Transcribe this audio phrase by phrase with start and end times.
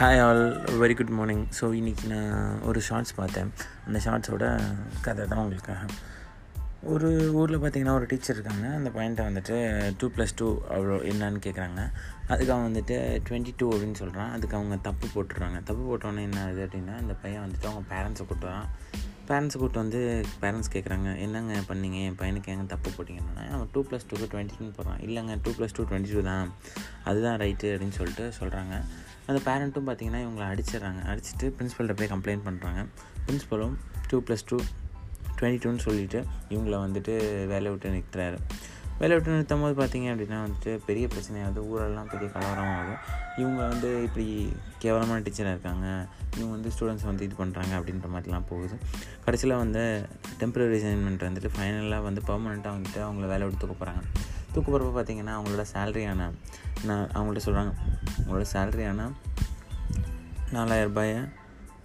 [0.00, 0.44] Hi all
[0.82, 3.52] very good morning so இன்றைக்கி நான் ஒரு ஷார்ட்ஸ் பார்த்தேன்.
[3.86, 4.60] அந்த ஷார்ட்ஸோட
[5.00, 5.78] கதை தான் உங்களுக்காக.
[6.82, 8.66] ஒரு ஊரில் பார்த்தீங்கன்னா ஒரு டீச்சர் இருக்காங்க.
[8.68, 9.56] அந்த பையன்ட்ட வந்துட்டு
[9.98, 11.92] டூ ப்ளஸ் டூ அவ்வளோ என்னன்னு கேட்குறாங்க
[12.28, 12.96] அதுக்கு அவன் வந்துட்டு
[13.28, 15.62] டுவெண்ட்டி டூ அப்படின்னு சொல்கிறான் அதுக்கு அவங்க தப்பு போட்டுடுறாங்க.
[15.62, 18.66] தப்பு போட்டோன்னே என்ன ஆகுது அப்படின்னா அந்த பையன் வந்துட்டு அவங்க பேரண்ட்ஸை கூட்டுறான்
[19.30, 20.00] பேரண்ட்ஸ் கூப்பிட்டு வந்து
[20.42, 21.98] பேரண்ட்ஸ் கேட்குறாங்க என்னங்க பண்ணீங்க?
[22.06, 23.50] என் பையனுக்கு எங்க தப்பு போட்டிங்கன்னா?
[23.50, 26.52] அவன் டூ ப்ளஸ் டூக்கு டுவெண்ட்டி டூன்னு இல்லைங்க two plus two twenty two தான்.
[27.04, 28.74] அதுதான் ரைட்டு அப்படின்னு சொல்லிட்டு சொல்கிறாங்க
[29.26, 31.00] அந்த பேரண்ட்டும் பார்த்தீங்கன்னா இவங்களை அடிச்சிடுறாங்க.
[31.12, 32.86] அடிச்சுட்டு பிரின்ஸிபல்கிட்ட போய் கம்ப்ளைண்ட் பண்ணுறாங்க
[33.26, 33.74] பிரின்ஸிபலும்
[34.08, 34.58] டூ ப்ளஸ் டூ
[35.40, 36.20] டுவெண்ட்டி டூன்னு சொல்லிவிட்டு
[36.50, 37.14] இவங்கள வந்துட்டு
[37.52, 38.38] வேலையை விட்டு நிறுத்துறாரு.
[39.00, 42.94] வேலையை விட்டு நிறுத்தும் போது பார்த்திங்க அப்படின்னா வந்துட்டு பெரிய பிரச்சனையாகுது ஊரெல்லாம் பெரிய கலவரம் ஆகுது
[43.36, 45.86] இவங்க வந்து இப்படி கேவலமான டீச்சராக இருக்காங்க.
[46.36, 48.78] இவங்க வந்து ஸ்டூடெண்ட்ஸ் வந்து இது பண்ணுறாங்க அப்படின்ற மாதிரிலாம் போகுது.
[49.24, 50.08] கடைசியில் வந்து
[50.40, 54.02] டெம்பரரி அசைன்மெண்ட் வந்துட்டு ஃபைனலாக வந்து பர்மனெண்ட்டாக வந்துட்டு அவங்கள வேலை விட்டு தூக்க போகிறாங்க
[54.52, 56.30] தூக்க போகிறப்ப பார்த்தீங்கன்னா அவங்களோட சேலரியான
[56.84, 57.72] நான் அவங்கள்ட்ட சொல்கிறாங்க
[58.18, 59.10] உங்களோட சேலரியான
[60.52, 61.18] நாலாயிரரூபாயை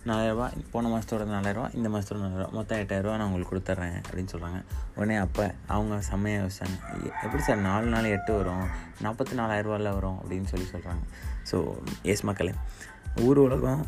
[0.10, 4.60] நாலாயிரரூபா போன மாதத்தோட நாலாயிரரூபா இந்த மாதத்தோட நாலாயிரரூபா மொத்தம் எட்டாயிரரூபா நான் உங்களுக்கு கொடுத்துட்றேன் அப்படின்னு சொல்கிறாங்க
[4.96, 6.78] உடனே அப்போ அவங்க செம்மையாக யோசிச்சாங்க.
[7.24, 8.66] எப்படி சார் நாலு நாள் எட்டு வரும்
[9.04, 11.04] நாற்பத்தி நாலாயிரரூபாவில் வரும் அப்படின்னு சொல்லி சொல்கிறாங்க
[11.52, 12.54] ஸோ எஸ் மக்களே
[13.22, 13.86] ஊர் உலகம்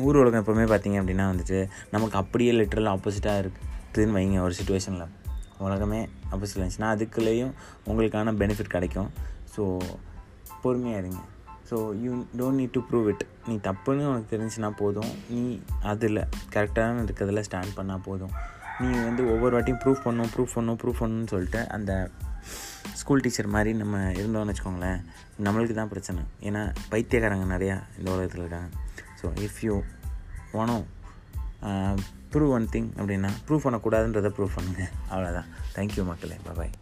[0.00, 5.12] ஊர் உலகம் எப்போவுமே பார்த்தீங்க அப்படின்னா வந்துட்டு நமக்கு அப்படியே லிட்டரல் ஆப்போசிட்டாக இருக்குதுன்னு வைங்க ஒரு சுச்சுவேஷனில்
[5.58, 7.52] உலகமே ஆப்போசிட் இருந்துச்சுன்னா அதுக்குள்ளேயும்
[7.86, 9.10] உங்களுக்கான பெனிஃபிட் கிடைக்கும்.
[9.56, 9.62] ஸோ
[10.62, 11.20] பொறுமையாக இருங்க.
[11.68, 15.12] So you don't need to prove it நீ தப்புன்னு உனக்கு தெரிஞ்சுன்னா போதும்.
[15.34, 15.42] நீ
[15.92, 16.20] அதில்
[16.54, 18.34] கரெக்டான இருக்கிறதுல ஸ்டாண்ட் பண்ணால் போதும்.
[18.80, 21.92] நீ வந்து ஒவ்வொரு வாட்டியும் ப்ரூஃப் பண்ணும் ப்ரூஃப் பண்ணணும் ப்ரூஃப் பண்ணணும்னு சொல்லிட்டு அந்த
[23.00, 25.00] ஸ்கூல் டீச்சர் மாதிரி நம்ம இருந்தோம்னு வச்சுக்கோங்களேன்
[25.46, 26.22] நம்மளுக்கு தான் பிரச்சனை.
[26.48, 28.70] ஏன்னா பைத்தியக்காரங்க நிறையா இந்த உலகத்தில் இருக்காங்க.
[29.20, 29.76] So if you
[30.62, 30.78] wanna
[32.32, 36.38] prove one thing அப்படின்னா ப்ரூவ் பண்ணக்கூடாதுன்றதை ப்ரூவ் பண்ணுங்கள் அவ்வளோதான் தேங்க்யூ மக்களே.
[36.46, 36.74] பாய்